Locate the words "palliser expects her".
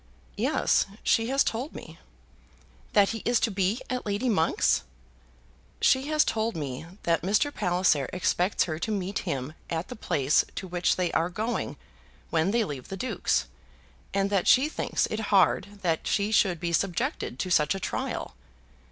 7.53-8.79